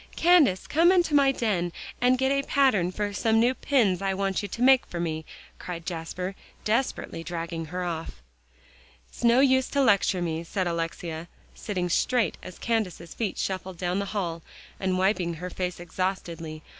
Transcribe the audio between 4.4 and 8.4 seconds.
you to make for me," cried Jasper, desperately dragging her off.